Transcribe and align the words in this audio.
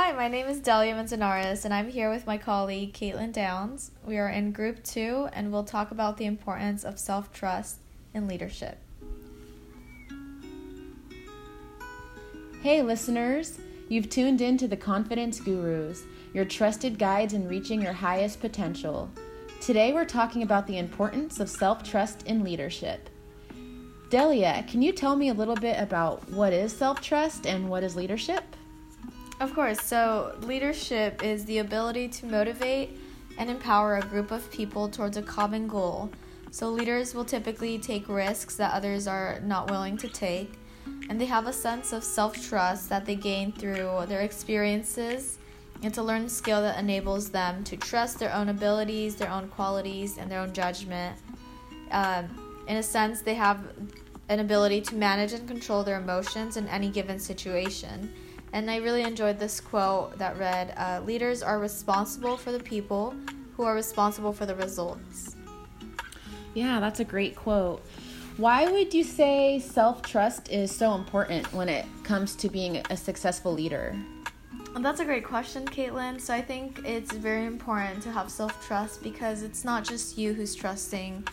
Hi, 0.00 0.12
my 0.12 0.28
name 0.28 0.46
is 0.46 0.60
Delia 0.60 0.94
Manzanares, 0.94 1.64
and 1.64 1.74
I'm 1.74 1.90
here 1.90 2.08
with 2.08 2.24
my 2.24 2.38
colleague 2.38 2.92
Caitlin 2.92 3.32
Downs. 3.32 3.90
We 4.06 4.16
are 4.16 4.28
in 4.28 4.52
group 4.52 4.84
two, 4.84 5.28
and 5.32 5.50
we'll 5.50 5.64
talk 5.64 5.90
about 5.90 6.16
the 6.16 6.24
importance 6.24 6.84
of 6.84 7.00
self 7.00 7.32
trust 7.32 7.78
in 8.14 8.28
leadership. 8.28 8.78
Hey, 12.62 12.80
listeners! 12.80 13.58
You've 13.88 14.08
tuned 14.08 14.40
in 14.40 14.56
to 14.58 14.68
the 14.68 14.76
Confidence 14.76 15.40
Gurus, 15.40 16.04
your 16.32 16.44
trusted 16.44 16.96
guides 16.96 17.34
in 17.34 17.48
reaching 17.48 17.82
your 17.82 17.92
highest 17.92 18.40
potential. 18.40 19.10
Today, 19.60 19.92
we're 19.92 20.04
talking 20.04 20.44
about 20.44 20.68
the 20.68 20.78
importance 20.78 21.40
of 21.40 21.50
self 21.50 21.82
trust 21.82 22.22
in 22.22 22.44
leadership. 22.44 23.10
Delia, 24.10 24.64
can 24.68 24.80
you 24.80 24.92
tell 24.92 25.16
me 25.16 25.30
a 25.30 25.34
little 25.34 25.56
bit 25.56 25.76
about 25.80 26.30
what 26.30 26.52
is 26.52 26.72
self 26.72 27.00
trust 27.00 27.46
and 27.46 27.68
what 27.68 27.82
is 27.82 27.96
leadership? 27.96 28.44
Of 29.40 29.54
course. 29.54 29.80
So, 29.80 30.36
leadership 30.42 31.22
is 31.22 31.44
the 31.44 31.58
ability 31.58 32.08
to 32.08 32.26
motivate 32.26 32.98
and 33.38 33.48
empower 33.48 33.96
a 33.96 34.02
group 34.02 34.32
of 34.32 34.50
people 34.50 34.88
towards 34.88 35.16
a 35.16 35.22
common 35.22 35.68
goal. 35.68 36.10
So, 36.50 36.70
leaders 36.70 37.14
will 37.14 37.24
typically 37.24 37.78
take 37.78 38.08
risks 38.08 38.56
that 38.56 38.72
others 38.72 39.06
are 39.06 39.38
not 39.44 39.70
willing 39.70 39.96
to 39.98 40.08
take, 40.08 40.54
and 41.08 41.20
they 41.20 41.26
have 41.26 41.46
a 41.46 41.52
sense 41.52 41.92
of 41.92 42.02
self 42.02 42.42
trust 42.42 42.88
that 42.88 43.06
they 43.06 43.14
gain 43.14 43.52
through 43.52 44.06
their 44.08 44.22
experiences 44.22 45.38
and 45.84 45.94
to 45.94 46.02
learn 46.02 46.22
a 46.22 46.28
skill 46.28 46.60
that 46.62 46.76
enables 46.76 47.30
them 47.30 47.62
to 47.62 47.76
trust 47.76 48.18
their 48.18 48.34
own 48.34 48.48
abilities, 48.48 49.14
their 49.14 49.30
own 49.30 49.46
qualities, 49.48 50.18
and 50.18 50.28
their 50.28 50.40
own 50.40 50.52
judgment. 50.52 51.16
Um, 51.92 52.64
in 52.66 52.78
a 52.78 52.82
sense, 52.82 53.22
they 53.22 53.34
have 53.34 53.60
an 54.28 54.40
ability 54.40 54.80
to 54.80 54.96
manage 54.96 55.32
and 55.32 55.46
control 55.46 55.84
their 55.84 56.00
emotions 56.00 56.56
in 56.56 56.66
any 56.66 56.90
given 56.90 57.20
situation. 57.20 58.12
And 58.52 58.70
I 58.70 58.76
really 58.76 59.02
enjoyed 59.02 59.38
this 59.38 59.60
quote 59.60 60.18
that 60.18 60.38
read 60.38 60.74
uh, 60.76 61.00
Leaders 61.04 61.42
are 61.42 61.58
responsible 61.58 62.36
for 62.36 62.52
the 62.52 62.60
people 62.60 63.14
who 63.56 63.64
are 63.64 63.74
responsible 63.74 64.32
for 64.32 64.46
the 64.46 64.54
results. 64.54 65.36
Yeah, 66.54 66.80
that's 66.80 67.00
a 67.00 67.04
great 67.04 67.36
quote. 67.36 67.84
Why 68.36 68.70
would 68.70 68.94
you 68.94 69.02
say 69.02 69.58
self 69.58 70.02
trust 70.02 70.48
is 70.50 70.74
so 70.74 70.94
important 70.94 71.52
when 71.52 71.68
it 71.68 71.84
comes 72.04 72.36
to 72.36 72.48
being 72.48 72.82
a 72.90 72.96
successful 72.96 73.52
leader? 73.52 73.96
Well, 74.72 74.82
that's 74.82 75.00
a 75.00 75.04
great 75.04 75.24
question, 75.24 75.66
Caitlin. 75.66 76.20
So 76.20 76.32
I 76.32 76.40
think 76.40 76.80
it's 76.84 77.12
very 77.12 77.46
important 77.46 78.00
to 78.04 78.12
have 78.12 78.30
self 78.30 78.64
trust 78.64 79.02
because 79.02 79.42
it's 79.42 79.64
not 79.64 79.82
just 79.84 80.16
you 80.16 80.34
who's 80.34 80.54
trusting 80.54 81.26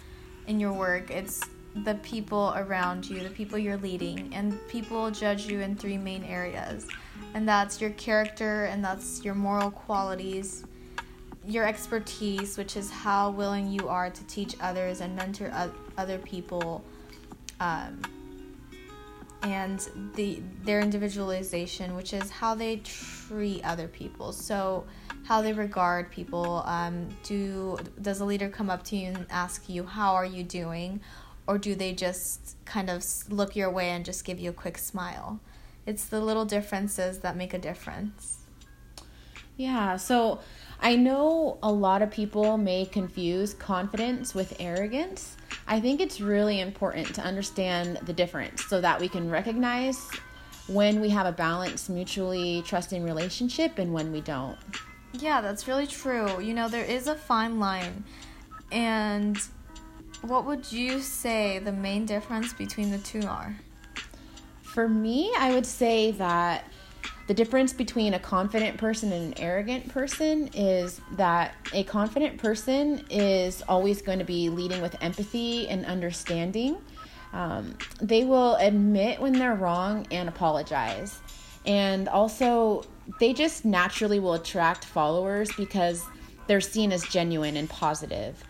in 0.48 0.60
your 0.60 0.74
work, 0.74 1.12
it's 1.12 1.42
the 1.84 1.96
people 1.96 2.54
around 2.56 3.08
you, 3.08 3.22
the 3.22 3.30
people 3.30 3.58
you're 3.58 3.78
leading, 3.78 4.34
and 4.34 4.58
people 4.68 5.12
judge 5.12 5.46
you 5.46 5.60
in 5.60 5.76
three 5.76 5.98
main 5.98 6.24
areas. 6.24 6.88
And 7.36 7.46
that's 7.46 7.82
your 7.82 7.90
character, 7.92 8.64
and 8.64 8.82
that's 8.82 9.26
your 9.26 9.36
moral 9.36 9.70
qualities, 9.70 10.64
your 11.46 11.68
expertise, 11.68 12.58
which 12.58 12.78
is 12.78 12.90
how 12.90 13.30
willing 13.30 13.70
you 13.70 13.90
are 13.90 14.10
to 14.10 14.24
teach 14.28 14.56
others 14.62 15.02
and 15.02 15.18
mentor 15.18 15.52
other 15.98 16.18
people, 16.20 16.82
um, 17.60 18.02
and 19.44 19.86
the 20.16 20.42
their 20.64 20.80
individualization, 20.80 21.94
which 21.94 22.14
is 22.14 22.32
how 22.32 22.56
they 22.56 22.78
treat 22.78 23.66
other 23.66 23.90
people. 23.90 24.32
So 24.32 24.86
how 25.26 25.42
they 25.42 25.52
regard 25.52 26.10
people. 26.10 26.64
Um, 26.66 27.10
do 27.24 27.78
does 28.02 28.22
a 28.22 28.26
leader 28.26 28.48
come 28.48 28.70
up 28.70 28.84
to 28.84 28.96
you 28.96 29.08
and 29.10 29.26
ask 29.30 29.68
you 29.68 29.84
how 29.84 30.16
are 30.16 30.26
you 30.26 30.42
doing, 30.42 31.02
or 31.48 31.58
do 31.58 31.76
they 31.76 31.92
just 31.92 32.56
kind 32.64 32.90
of 32.90 33.04
look 33.30 33.58
your 33.58 33.70
way 33.70 33.90
and 33.90 34.06
just 34.06 34.24
give 34.24 34.40
you 34.40 34.52
a 34.52 34.54
quick 34.54 34.78
smile? 34.78 35.42
It's 35.86 36.06
the 36.06 36.20
little 36.20 36.46
differences 36.46 37.20
that 37.20 37.38
make 37.38 37.54
a 37.54 37.60
difference. 37.60 38.40
Yeah, 39.58 39.96
so 39.96 40.40
I 40.82 40.96
know 40.96 41.58
a 41.64 41.72
lot 41.72 42.02
of 42.02 42.12
people 42.12 42.58
may 42.58 42.86
confuse 42.86 43.54
confidence 43.54 44.36
with 44.36 44.56
arrogance. 44.60 45.38
I 45.68 45.80
think 45.80 46.02
it's 46.02 46.20
really 46.20 46.60
important 46.60 47.16
to 47.16 47.22
understand 47.22 48.00
the 48.04 48.14
difference 48.14 48.66
so 48.66 48.82
that 48.82 49.00
we 49.00 49.08
can 49.08 49.30
recognize 49.30 50.10
when 50.68 51.00
we 51.00 51.10
have 51.10 51.26
a 51.26 51.32
balanced, 51.32 51.90
mutually 51.90 52.64
trusting 52.66 53.04
relationship 53.04 53.78
and 53.78 53.94
when 53.94 54.12
we 54.12 54.22
don't. 54.22 54.58
Yeah, 55.14 55.40
that's 55.40 55.68
really 55.68 55.88
true. 55.88 56.42
You 56.42 56.54
know, 56.54 56.68
there 56.68 56.84
is 56.84 57.08
a 57.08 57.16
fine 57.16 57.60
line. 57.60 58.04
And 58.72 59.38
what 60.22 60.46
would 60.46 60.72
you 60.72 61.00
say 61.00 61.60
the 61.60 61.72
main 61.72 62.06
difference 62.06 62.52
between 62.54 62.92
the 62.92 62.98
two 62.98 63.22
are? 63.22 63.56
For 64.76 64.90
me, 64.90 65.32
I 65.40 65.54
would 65.54 65.66
say 65.66 66.12
that 66.12 66.66
the 67.28 67.34
difference 67.34 67.72
between 67.72 68.14
a 68.14 68.20
confident 68.20 68.78
person 68.78 69.14
and 69.14 69.34
an 69.34 69.42
arrogant 69.42 69.88
person 69.88 70.50
is 70.54 71.00
that 71.14 71.56
a 71.72 71.86
confident 71.86 72.38
person 72.38 73.06
is 73.10 73.64
always 73.70 74.02
going 74.02 74.20
to 74.20 74.26
be 74.26 74.50
leading 74.50 74.82
with 74.82 75.02
empathy 75.02 75.70
and 75.70 75.86
understanding. 75.86 76.76
Um, 77.32 77.78
they 78.02 78.26
will 78.26 78.56
admit 78.56 79.22
when 79.22 79.32
they're 79.32 79.56
wrong 79.56 80.08
and 80.12 80.28
apologize. 80.28 81.22
And 81.66 82.10
also, 82.10 82.84
they 83.22 83.32
just 83.32 83.64
naturally 83.64 84.20
will 84.20 84.34
attract 84.34 84.84
followers 84.84 85.50
because 85.56 86.04
they're 86.48 86.60
seen 86.60 86.92
as 86.92 87.06
genuine 87.06 87.56
and 87.56 87.70
positive. 87.70 88.44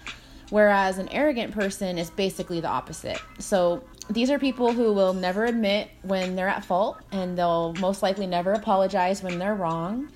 Whereas 0.50 0.98
an 0.98 1.10
arrogant 1.10 1.54
person 1.54 1.98
is 1.98 2.10
basically 2.10 2.60
the 2.60 2.68
opposite. 2.68 3.20
So 3.40 3.84
these 4.10 4.30
are 4.30 4.38
people 4.38 4.72
who 4.72 4.94
will 4.94 5.14
never 5.14 5.46
admit 5.46 5.90
when 6.04 6.36
they're 6.36 6.48
at 6.48 6.64
fault 6.64 6.98
and 7.12 7.38
they'll 7.38 7.74
most 7.80 8.04
likely 8.04 8.28
never 8.28 8.54
apologize 8.54 9.24
when 9.24 9.40
they're 9.40 9.56
wrong. 9.56 10.10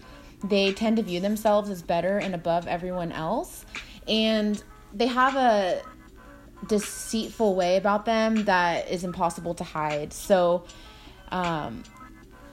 They 0.44 0.72
tend 0.73 0.97
to 0.97 1.03
view 1.03 1.19
themselves 1.19 1.69
as 1.69 1.81
better 1.81 2.18
and 2.19 2.35
above 2.35 2.68
everyone 2.68 3.12
else. 3.12 3.66
And 4.07 4.62
they 4.94 5.07
have 5.07 5.35
a 5.35 5.81
deceitful 6.68 7.56
way 7.56 7.78
about 7.78 8.06
them 8.06 8.45
that 8.45 8.89
is 8.89 9.03
impossible 9.03 9.53
to 9.56 9.63
hide. 9.63 10.13
So 10.13 10.66
um, 11.31 11.84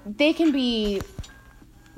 they 0.05 0.33
can 0.33 0.53
be 0.53 1.03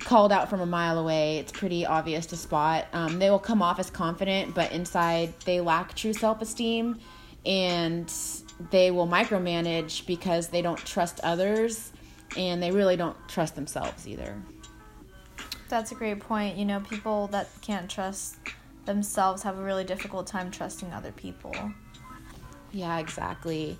called 0.01 0.33
out 0.33 0.49
from 0.49 0.61
a 0.61 0.67
mile 0.67 0.99
away. 0.99 1.39
It's 1.39 1.53
pretty 1.53 1.85
obvious 1.85 2.27
to 2.27 2.37
spot. 2.37 2.87
Um, 2.93 3.19
they 3.19 3.31
will 3.31 3.39
come 3.39 3.63
off 3.63 3.79
as 3.79 3.91
confident, 3.91 4.55
but 4.55 4.73
inside 4.73 5.39
they 5.41 5.61
lack 5.61 5.95
true 5.95 6.13
self 6.13 6.41
esteem 6.41 6.99
and 7.45 8.13
they 8.71 8.91
will 8.91 9.07
micromanage 9.07 10.07
because 10.07 10.49
they 10.49 10.63
don't 10.63 10.79
trust 10.79 11.21
others 11.23 11.93
and 12.37 12.63
they 12.63 12.71
really 12.71 12.97
don't 12.97 13.17
trust 13.29 13.55
themselves 13.55 14.07
either. 14.07 14.41
That's 15.69 15.93
a 15.93 15.95
great 15.95 16.21
point. 16.21 16.57
You 16.57 16.65
know, 16.65 16.81
people 16.81 17.29
that 17.29 17.49
can't 17.61 17.91
trust 17.91 18.37
themselves 18.85 19.43
have 19.43 19.59
a 19.59 19.63
really 19.63 19.85
difficult 19.85 20.27
time 20.27 20.51
trusting 20.51 20.93
other 20.93 21.13
people. 21.13 21.55
Yeah, 22.73 22.99
exactly. 22.99 23.79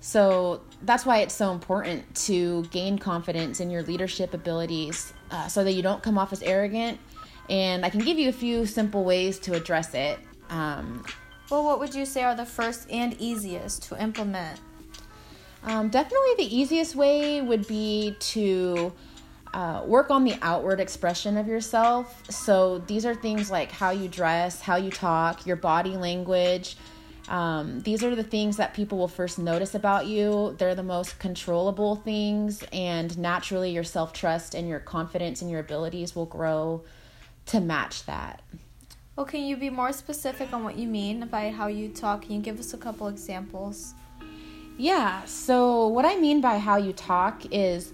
So 0.00 0.62
that's 0.82 1.04
why 1.04 1.18
it's 1.18 1.34
so 1.34 1.52
important 1.52 2.14
to 2.26 2.62
gain 2.70 2.98
confidence 2.98 3.60
in 3.60 3.70
your 3.70 3.82
leadership 3.82 4.32
abilities 4.32 5.12
uh, 5.30 5.48
so 5.48 5.64
that 5.64 5.72
you 5.72 5.82
don't 5.82 6.02
come 6.02 6.18
off 6.18 6.32
as 6.32 6.42
arrogant. 6.42 6.98
And 7.50 7.84
I 7.84 7.90
can 7.90 8.00
give 8.00 8.18
you 8.18 8.28
a 8.28 8.32
few 8.32 8.66
simple 8.66 9.04
ways 9.04 9.38
to 9.40 9.54
address 9.54 9.94
it. 9.94 10.18
Um, 10.50 11.04
well, 11.50 11.64
what 11.64 11.78
would 11.80 11.94
you 11.94 12.04
say 12.04 12.22
are 12.22 12.34
the 12.34 12.46
first 12.46 12.90
and 12.90 13.16
easiest 13.18 13.82
to 13.84 14.00
implement? 14.00 14.60
Um, 15.64 15.88
definitely 15.88 16.34
the 16.36 16.56
easiest 16.56 16.94
way 16.94 17.40
would 17.40 17.66
be 17.66 18.16
to 18.20 18.92
uh, 19.54 19.82
work 19.84 20.10
on 20.10 20.24
the 20.24 20.36
outward 20.42 20.78
expression 20.78 21.36
of 21.36 21.48
yourself. 21.48 22.22
So 22.30 22.78
these 22.86 23.04
are 23.04 23.14
things 23.14 23.50
like 23.50 23.72
how 23.72 23.90
you 23.90 24.08
dress, 24.08 24.60
how 24.60 24.76
you 24.76 24.90
talk, 24.90 25.46
your 25.46 25.56
body 25.56 25.96
language. 25.96 26.76
Um, 27.28 27.80
these 27.80 28.02
are 28.02 28.14
the 28.14 28.22
things 28.22 28.56
that 28.56 28.74
people 28.74 28.98
will 28.98 29.08
first 29.08 29.38
notice 29.38 29.74
about 29.74 30.06
you. 30.06 30.56
They're 30.58 30.74
the 30.74 30.82
most 30.82 31.18
controllable 31.18 31.96
things, 31.96 32.64
and 32.72 33.16
naturally, 33.18 33.70
your 33.70 33.84
self 33.84 34.12
trust 34.12 34.54
and 34.54 34.68
your 34.68 34.80
confidence 34.80 35.42
and 35.42 35.50
your 35.50 35.60
abilities 35.60 36.16
will 36.16 36.26
grow 36.26 36.82
to 37.46 37.60
match 37.60 38.06
that. 38.06 38.42
Well, 39.16 39.26
can 39.26 39.42
you 39.42 39.56
be 39.56 39.68
more 39.68 39.92
specific 39.92 40.52
on 40.52 40.62
what 40.62 40.76
you 40.76 40.86
mean 40.86 41.26
by 41.26 41.50
how 41.50 41.66
you 41.66 41.88
talk? 41.88 42.22
Can 42.22 42.32
you 42.32 42.40
give 42.40 42.60
us 42.60 42.72
a 42.72 42.78
couple 42.78 43.08
examples? 43.08 43.94
Yeah, 44.76 45.24
so 45.24 45.88
what 45.88 46.04
I 46.04 46.16
mean 46.16 46.40
by 46.40 46.58
how 46.58 46.76
you 46.76 46.92
talk 46.92 47.42
is 47.50 47.92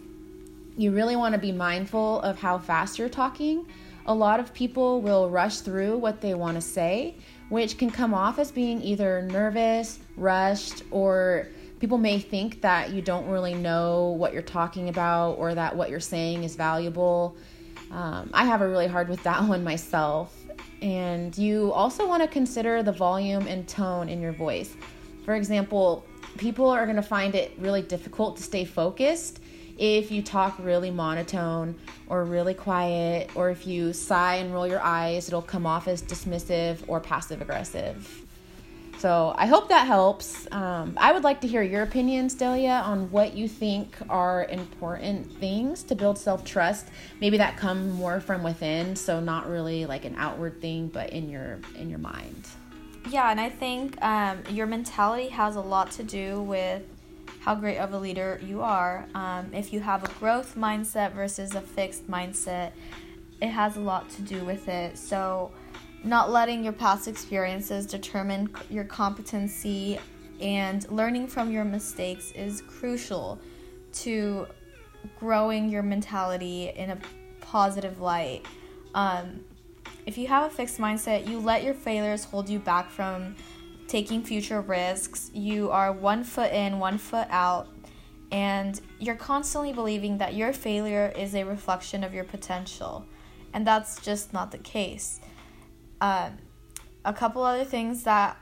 you 0.76 0.90
really 0.90 1.16
want 1.16 1.32
to 1.34 1.40
be 1.40 1.50
mindful 1.50 2.20
of 2.20 2.38
how 2.38 2.58
fast 2.58 2.98
you're 2.98 3.08
talking. 3.08 3.66
A 4.06 4.14
lot 4.14 4.38
of 4.38 4.52
people 4.52 5.00
will 5.00 5.30
rush 5.30 5.60
through 5.60 5.96
what 5.96 6.20
they 6.20 6.34
want 6.34 6.56
to 6.56 6.60
say, 6.60 7.14
which 7.48 7.78
can 7.78 7.90
come 7.90 8.14
off 8.14 8.38
as 8.38 8.50
being 8.50 8.82
either 8.82 9.22
nervous, 9.22 9.98
rushed, 10.16 10.82
or 10.90 11.48
people 11.80 11.98
may 11.98 12.18
think 12.18 12.60
that 12.62 12.90
you 12.90 13.02
don't 13.02 13.26
really 13.28 13.54
know 13.54 14.16
what 14.18 14.32
you're 14.32 14.42
talking 14.42 14.88
about 14.88 15.32
or 15.32 15.54
that 15.54 15.76
what 15.76 15.90
you're 15.90 16.00
saying 16.00 16.44
is 16.44 16.56
valuable. 16.56 17.36
Um, 17.90 18.30
I 18.32 18.44
have 18.44 18.62
a 18.62 18.68
really 18.68 18.86
hard 18.86 19.08
with 19.08 19.22
that 19.24 19.42
one 19.48 19.62
myself. 19.62 20.34
And 20.82 21.36
you 21.38 21.72
also 21.72 22.06
want 22.06 22.22
to 22.22 22.28
consider 22.28 22.82
the 22.82 22.92
volume 22.92 23.46
and 23.46 23.66
tone 23.66 24.08
in 24.08 24.20
your 24.20 24.32
voice. 24.32 24.76
For 25.24 25.34
example, 25.34 26.04
people 26.36 26.68
are 26.68 26.84
going 26.84 26.96
to 26.96 27.02
find 27.02 27.34
it 27.34 27.52
really 27.58 27.82
difficult 27.82 28.36
to 28.36 28.42
stay 28.42 28.64
focused 28.64 29.40
if 29.78 30.10
you 30.10 30.22
talk 30.22 30.58
really 30.58 30.90
monotone 30.90 31.74
or 32.06 32.24
really 32.24 32.54
quiet, 32.54 33.30
or 33.34 33.50
if 33.50 33.66
you 33.66 33.92
sigh 33.92 34.36
and 34.36 34.52
roll 34.52 34.66
your 34.66 34.80
eyes, 34.80 35.28
it'll 35.28 35.42
come 35.42 35.66
off 35.66 35.88
as 35.88 36.02
dismissive 36.02 36.78
or 36.86 37.00
passive 37.00 37.40
aggressive. 37.42 38.24
So 38.98 39.34
I 39.36 39.46
hope 39.46 39.68
that 39.68 39.86
helps. 39.86 40.50
Um, 40.50 40.96
I 40.96 41.12
would 41.12 41.24
like 41.24 41.42
to 41.42 41.46
hear 41.46 41.62
your 41.62 41.82
opinions, 41.82 42.32
Delia, 42.34 42.82
on 42.86 43.10
what 43.10 43.34
you 43.34 43.48
think 43.48 43.94
are 44.08 44.46
important 44.46 45.30
things 45.40 45.82
to 45.84 45.94
build 45.94 46.16
self 46.16 46.42
trust. 46.44 46.88
Maybe 47.20 47.36
that 47.36 47.58
come 47.58 47.90
more 47.90 48.18
from 48.18 48.42
within, 48.42 48.96
so 48.96 49.20
not 49.20 49.46
really 49.46 49.84
like 49.84 50.06
an 50.06 50.14
outward 50.16 50.60
thing, 50.60 50.88
but 50.88 51.10
in 51.10 51.28
your 51.28 51.58
in 51.76 51.90
your 51.90 51.98
mind. 51.98 52.48
Yeah, 53.10 53.30
and 53.30 53.38
I 53.38 53.50
think 53.50 54.02
um, 54.02 54.42
your 54.48 54.66
mentality 54.66 55.28
has 55.28 55.56
a 55.56 55.60
lot 55.60 55.90
to 55.92 56.02
do 56.02 56.40
with 56.40 56.82
how 57.44 57.54
great 57.54 57.76
of 57.76 57.92
a 57.92 57.98
leader 57.98 58.40
you 58.42 58.62
are. 58.62 59.06
Um, 59.14 59.50
if 59.52 59.70
you 59.70 59.80
have 59.80 60.02
a 60.02 60.08
growth 60.18 60.54
mindset 60.56 61.12
versus 61.12 61.54
a 61.54 61.60
fixed 61.60 62.08
mindset, 62.10 62.72
it 63.42 63.48
has 63.48 63.76
a 63.76 63.80
lot 63.80 64.08
to 64.10 64.22
do 64.22 64.46
with 64.46 64.66
it. 64.66 64.96
So 64.96 65.50
not 66.02 66.30
letting 66.30 66.64
your 66.64 66.72
past 66.72 67.06
experiences 67.06 67.84
determine 67.84 68.48
your 68.70 68.84
competency 68.84 70.00
and 70.40 70.90
learning 70.90 71.26
from 71.26 71.50
your 71.50 71.64
mistakes 71.64 72.32
is 72.32 72.62
crucial 72.62 73.38
to 73.92 74.46
growing 75.18 75.68
your 75.68 75.82
mentality 75.82 76.72
in 76.74 76.90
a 76.90 76.98
positive 77.42 78.00
light. 78.00 78.46
Um, 78.94 79.44
if 80.06 80.16
you 80.16 80.26
have 80.28 80.50
a 80.50 80.54
fixed 80.54 80.78
mindset, 80.78 81.28
you 81.28 81.40
let 81.40 81.62
your 81.62 81.74
failures 81.74 82.24
hold 82.24 82.48
you 82.48 82.58
back 82.58 82.90
from 82.90 83.36
taking 83.88 84.22
future 84.22 84.60
risks. 84.60 85.30
You 85.32 85.70
are 85.70 85.92
one 85.92 86.24
foot 86.24 86.52
in, 86.52 86.78
one 86.78 86.98
foot 86.98 87.28
out, 87.30 87.68
and 88.32 88.80
you're 88.98 89.14
constantly 89.14 89.72
believing 89.72 90.18
that 90.18 90.34
your 90.34 90.52
failure 90.52 91.12
is 91.16 91.34
a 91.34 91.44
reflection 91.44 92.02
of 92.02 92.14
your 92.14 92.24
potential. 92.24 93.04
And 93.52 93.66
that's 93.66 94.00
just 94.00 94.32
not 94.32 94.50
the 94.50 94.58
case. 94.58 95.20
Uh, 96.00 96.30
a 97.04 97.12
couple 97.12 97.42
other 97.42 97.64
things 97.64 98.02
that 98.04 98.36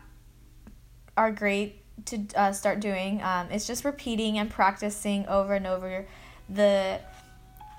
are 1.16 1.30
great 1.30 1.82
to 2.06 2.24
uh, 2.36 2.52
start 2.52 2.80
doing 2.80 3.22
um, 3.22 3.50
is 3.50 3.66
just 3.66 3.84
repeating 3.84 4.38
and 4.38 4.50
practicing 4.50 5.26
over 5.28 5.54
and 5.54 5.66
over 5.66 6.06
the 6.48 6.98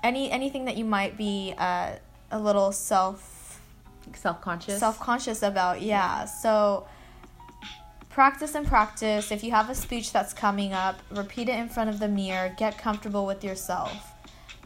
any 0.02 0.30
anything 0.30 0.66
that 0.66 0.76
you 0.76 0.84
might 0.84 1.16
be 1.16 1.54
uh, 1.58 1.92
a 2.30 2.38
little 2.38 2.72
self 2.72 3.60
self 4.14 4.40
conscious 4.40 4.78
self 4.78 5.00
conscious 5.00 5.42
about. 5.42 5.82
Yeah, 5.82 6.24
so 6.26 6.86
practice 8.14 8.54
and 8.54 8.66
practice. 8.66 9.30
If 9.30 9.44
you 9.44 9.50
have 9.50 9.68
a 9.68 9.74
speech 9.74 10.12
that's 10.12 10.32
coming 10.32 10.72
up, 10.72 10.96
repeat 11.10 11.50
it 11.50 11.58
in 11.58 11.68
front 11.68 11.90
of 11.90 11.98
the 11.98 12.08
mirror. 12.08 12.54
Get 12.56 12.78
comfortable 12.78 13.26
with 13.26 13.44
yourself 13.44 14.14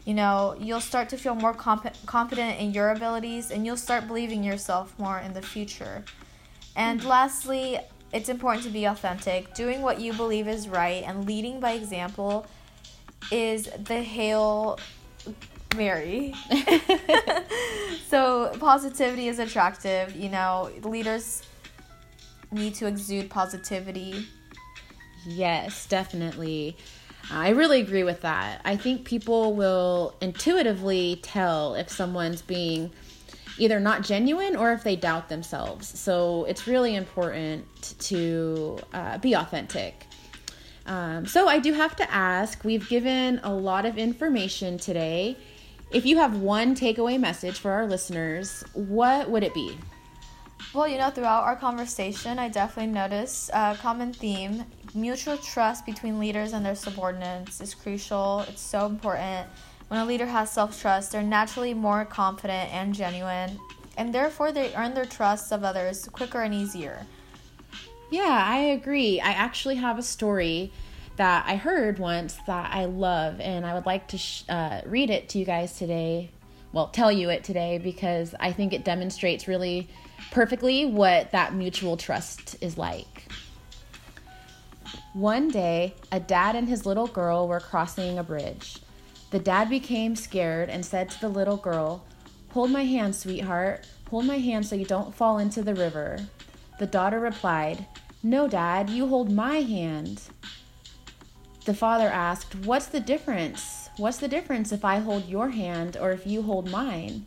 you 0.09 0.15
know, 0.15 0.55
you'll 0.59 0.81
start 0.81 1.07
to 1.09 1.17
feel 1.17 1.35
more 1.35 1.53
comp- 1.53 1.93
confident 2.07 2.59
in 2.59 2.73
your 2.73 2.89
abilities 2.89 3.51
and 3.51 3.63
you'll 3.63 3.77
start 3.77 4.07
believing 4.07 4.43
yourself 4.43 4.97
more 4.97 5.19
in 5.19 5.33
the 5.33 5.41
future. 5.41 6.03
And 6.75 7.03
lastly, 7.03 7.77
it's 8.11 8.27
important 8.27 8.63
to 8.63 8.71
be 8.71 8.85
authentic. 8.85 9.53
Doing 9.53 9.83
what 9.83 9.99
you 9.99 10.13
believe 10.13 10.47
is 10.47 10.67
right 10.67 11.03
and 11.05 11.27
leading 11.27 11.59
by 11.59 11.73
example 11.73 12.47
is 13.31 13.69
the 13.85 14.01
Hail 14.01 14.79
Mary. 15.75 16.33
so, 18.07 18.51
positivity 18.59 19.27
is 19.27 19.37
attractive. 19.37 20.15
You 20.15 20.29
know, 20.29 20.71
leaders 20.81 21.43
need 22.51 22.75
to 22.75 22.87
exude 22.87 23.29
positivity. 23.29 24.27
Yes, 25.25 25.85
definitely. 25.85 26.77
I 27.31 27.49
really 27.49 27.81
agree 27.81 28.03
with 28.03 28.21
that. 28.21 28.61
I 28.65 28.75
think 28.75 29.05
people 29.05 29.53
will 29.53 30.15
intuitively 30.21 31.19
tell 31.21 31.75
if 31.75 31.89
someone's 31.89 32.41
being 32.41 32.91
either 33.57 33.79
not 33.79 34.01
genuine 34.03 34.55
or 34.55 34.71
if 34.71 34.83
they 34.83 34.95
doubt 34.95 35.29
themselves. 35.29 35.87
So 35.99 36.45
it's 36.45 36.65
really 36.65 36.95
important 36.95 37.65
to 37.99 38.79
uh, 38.93 39.17
be 39.17 39.33
authentic. 39.33 40.05
Um, 40.85 41.27
so 41.27 41.47
I 41.47 41.59
do 41.59 41.73
have 41.73 41.95
to 41.97 42.11
ask 42.11 42.63
we've 42.63 42.87
given 42.89 43.39
a 43.43 43.53
lot 43.53 43.85
of 43.85 43.97
information 43.97 44.77
today. 44.77 45.37
If 45.91 46.05
you 46.05 46.17
have 46.17 46.37
one 46.37 46.75
takeaway 46.75 47.19
message 47.19 47.59
for 47.59 47.71
our 47.71 47.85
listeners, 47.85 48.63
what 48.73 49.29
would 49.29 49.43
it 49.43 49.53
be? 49.53 49.77
Well, 50.71 50.87
you 50.87 50.99
know, 50.99 51.09
throughout 51.09 51.45
our 51.45 51.55
conversation, 51.55 52.37
I 52.37 52.47
definitely 52.47 52.93
noticed 52.93 53.49
a 53.53 53.75
common 53.81 54.13
theme. 54.13 54.65
Mutual 54.93 55.37
trust 55.37 55.83
between 55.83 56.19
leaders 56.19 56.53
and 56.53 56.63
their 56.63 56.75
subordinates 56.75 57.59
is 57.59 57.73
crucial. 57.73 58.45
It's 58.47 58.61
so 58.61 58.85
important. 58.85 59.47
When 59.87 59.99
a 59.99 60.05
leader 60.05 60.27
has 60.27 60.51
self 60.51 60.79
trust, 60.79 61.11
they're 61.11 61.23
naturally 61.23 61.73
more 61.73 62.05
confident 62.05 62.71
and 62.71 62.93
genuine, 62.93 63.59
and 63.97 64.13
therefore 64.13 64.51
they 64.51 64.71
earn 64.75 64.93
their 64.93 65.05
trust 65.05 65.51
of 65.51 65.63
others 65.63 66.07
quicker 66.09 66.41
and 66.41 66.53
easier. 66.53 67.07
Yeah, 68.11 68.43
I 68.45 68.59
agree. 68.59 69.19
I 69.19 69.31
actually 69.31 69.75
have 69.75 69.97
a 69.97 70.03
story 70.03 70.71
that 71.15 71.45
I 71.47 71.55
heard 71.55 71.97
once 71.97 72.37
that 72.45 72.71
I 72.71 72.85
love, 72.85 73.41
and 73.41 73.65
I 73.65 73.73
would 73.73 73.87
like 73.87 74.07
to 74.09 74.19
sh- 74.19 74.43
uh, 74.47 74.81
read 74.85 75.09
it 75.09 75.29
to 75.29 75.39
you 75.39 75.45
guys 75.45 75.77
today. 75.79 76.29
Well, 76.71 76.87
tell 76.87 77.11
you 77.11 77.29
it 77.29 77.43
today 77.43 77.79
because 77.79 78.35
I 78.39 78.51
think 78.51 78.73
it 78.73 78.85
demonstrates 78.85 79.47
really 79.47 79.89
perfectly 80.31 80.85
what 80.85 81.31
that 81.31 81.53
mutual 81.53 81.97
trust 81.97 82.55
is 82.61 82.77
like. 82.77 83.31
One 85.13 85.49
day, 85.49 85.95
a 86.11 86.19
dad 86.19 86.55
and 86.55 86.69
his 86.69 86.85
little 86.85 87.07
girl 87.07 87.47
were 87.47 87.59
crossing 87.59 88.19
a 88.19 88.23
bridge. 88.23 88.77
The 89.31 89.39
dad 89.39 89.69
became 89.69 90.15
scared 90.15 90.69
and 90.69 90.85
said 90.85 91.09
to 91.09 91.21
the 91.21 91.29
little 91.29 91.57
girl, 91.57 92.03
Hold 92.51 92.71
my 92.71 92.83
hand, 92.83 93.15
sweetheart. 93.15 93.87
Hold 94.09 94.25
my 94.25 94.37
hand 94.37 94.65
so 94.65 94.75
you 94.75 94.85
don't 94.85 95.13
fall 95.13 95.37
into 95.37 95.61
the 95.61 95.75
river. 95.75 96.19
The 96.79 96.87
daughter 96.87 97.19
replied, 97.19 97.85
No, 98.23 98.47
dad, 98.47 98.89
you 98.89 99.07
hold 99.07 99.31
my 99.31 99.57
hand. 99.57 100.21
The 101.65 101.73
father 101.73 102.07
asked, 102.07 102.55
What's 102.55 102.87
the 102.87 102.99
difference? 102.99 103.88
What's 103.99 104.19
the 104.19 104.29
difference 104.29 104.71
if 104.71 104.85
I 104.85 104.99
hold 104.99 105.27
your 105.27 105.49
hand 105.49 105.97
or 105.97 106.11
if 106.11 106.25
you 106.25 106.41
hold 106.41 106.71
mine? 106.71 107.25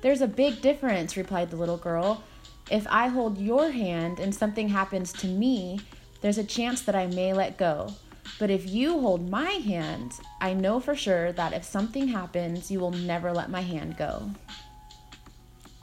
There's 0.00 0.22
a 0.22 0.26
big 0.26 0.62
difference, 0.62 1.18
replied 1.18 1.50
the 1.50 1.56
little 1.56 1.76
girl. 1.76 2.24
If 2.70 2.86
I 2.88 3.08
hold 3.08 3.36
your 3.36 3.70
hand 3.70 4.20
and 4.20 4.34
something 4.34 4.70
happens 4.70 5.12
to 5.20 5.26
me, 5.26 5.80
there's 6.22 6.38
a 6.38 6.44
chance 6.44 6.80
that 6.80 6.94
I 6.94 7.08
may 7.08 7.34
let 7.34 7.58
go. 7.58 7.92
But 8.38 8.48
if 8.48 8.66
you 8.66 8.98
hold 9.00 9.28
my 9.28 9.50
hand, 9.50 10.12
I 10.40 10.54
know 10.54 10.80
for 10.80 10.94
sure 10.94 11.30
that 11.32 11.52
if 11.52 11.62
something 11.62 12.08
happens, 12.08 12.70
you 12.70 12.80
will 12.80 12.92
never 12.92 13.30
let 13.30 13.50
my 13.50 13.60
hand 13.60 13.98
go. 13.98 14.30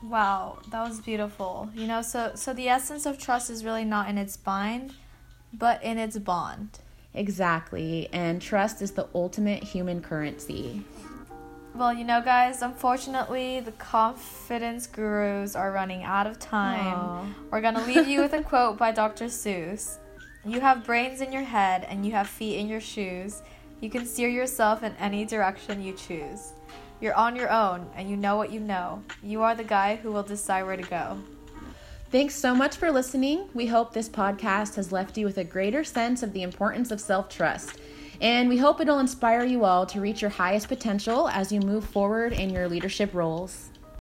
Wow, 0.02 0.58
that 0.72 0.82
was 0.82 1.02
beautiful. 1.02 1.70
You 1.76 1.86
know, 1.86 2.02
so 2.02 2.32
so 2.34 2.52
the 2.52 2.68
essence 2.68 3.06
of 3.06 3.20
trust 3.20 3.52
is 3.52 3.64
really 3.64 3.86
not 3.86 4.10
in 4.10 4.18
its 4.18 4.38
bind, 4.38 4.96
but 5.54 5.84
in 5.84 6.00
its 6.00 6.18
bond. 6.18 6.80
Exactly. 7.14 8.10
And 8.14 8.42
trust 8.42 8.82
is 8.82 8.92
the 8.92 9.08
ultimate 9.14 9.64
human 9.64 10.02
currency. 10.02 10.84
Well, 11.74 11.94
you 11.94 12.04
know, 12.04 12.22
guys, 12.22 12.62
unfortunately, 12.62 13.62
the 13.62 13.72
confidence 13.74 14.88
gurus 14.88 15.56
are 15.56 15.72
running 15.72 16.04
out 16.04 16.28
of 16.28 16.38
time. 16.38 16.96
Aww. 16.96 17.34
We're 17.50 17.62
going 17.62 17.76
to 17.76 17.86
leave 17.86 18.08
you 18.08 18.22
with 18.22 18.34
a 18.34 18.44
quote 18.52 18.78
by 18.78 18.92
Dr. 18.92 19.26
Seuss 19.26 19.98
You 20.46 20.60
have 20.60 20.86
brains 20.86 21.22
in 21.22 21.32
your 21.32 21.44
head 21.44 21.86
and 21.90 22.06
you 22.06 22.12
have 22.12 22.28
feet 22.28 22.58
in 22.58 22.68
your 22.68 22.82
shoes. 22.82 23.42
You 23.80 23.90
can 23.90 24.06
steer 24.06 24.28
yourself 24.30 24.84
in 24.84 24.94
any 24.98 25.26
direction 25.26 25.82
you 25.82 25.94
choose. 25.94 26.52
You're 27.00 27.16
on 27.16 27.36
your 27.36 27.50
own 27.50 27.90
and 27.96 28.10
you 28.10 28.18
know 28.18 28.36
what 28.36 28.52
you 28.52 28.60
know. 28.60 29.02
You 29.24 29.42
are 29.42 29.56
the 29.56 29.64
guy 29.64 29.96
who 29.96 30.12
will 30.12 30.24
decide 30.24 30.64
where 30.64 30.78
to 30.78 30.84
go. 30.84 31.18
Thanks 32.12 32.36
so 32.36 32.54
much 32.54 32.76
for 32.76 32.92
listening. 32.92 33.48
We 33.54 33.68
hope 33.68 33.94
this 33.94 34.10
podcast 34.10 34.76
has 34.76 34.92
left 34.92 35.18
you 35.18 35.26
with 35.26 35.38
a 35.38 35.46
greater 35.46 35.86
sense 35.86 36.22
of 36.22 36.34
the 36.34 36.44
importance 36.44 36.92
of 36.92 37.00
self 37.00 37.30
trust 37.30 37.80
and 38.22 38.48
we 38.48 38.58
hope 38.58 38.80
it'll 38.80 39.00
inspire 39.00 39.44
you 39.44 39.66
all 39.66 39.86
to 39.88 40.00
reach 40.00 40.22
your 40.22 40.30
highest 40.30 40.68
potential 40.68 41.28
as 41.30 41.52
you 41.52 41.60
move 41.60 41.84
forward 41.84 42.34
in 42.34 42.52
your 42.52 42.70
leadership 42.70 43.14
roles. 43.16 43.71